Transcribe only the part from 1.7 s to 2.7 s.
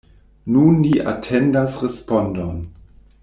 respondon.